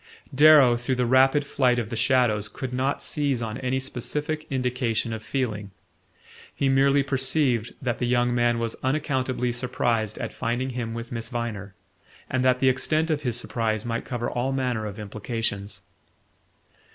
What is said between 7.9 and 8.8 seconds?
the young man was